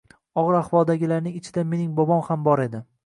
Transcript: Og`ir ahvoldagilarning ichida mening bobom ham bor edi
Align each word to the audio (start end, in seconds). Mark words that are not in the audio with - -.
Og`ir 0.43 0.55
ahvoldagilarning 0.59 1.37
ichida 1.41 1.65
mening 1.75 1.93
bobom 2.01 2.25
ham 2.31 2.49
bor 2.49 2.65
edi 2.65 2.81